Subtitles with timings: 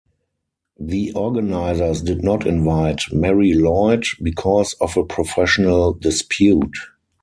[0.79, 6.75] The organisers did not invite Marie Lloyd, because of a professional dispute.